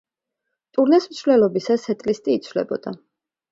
ტურნეს 0.77 1.05
მსვლელობისას 1.11 1.87
სეტლისტი 1.91 2.37
იცვლებოდა. 2.41 2.97